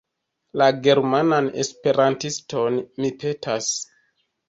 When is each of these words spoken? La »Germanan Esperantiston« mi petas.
La 0.61 0.69
»Germanan 0.87 1.51
Esperantiston« 1.65 2.83
mi 2.85 3.15
petas. 3.27 3.73